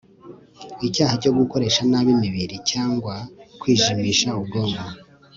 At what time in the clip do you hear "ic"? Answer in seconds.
0.85-0.93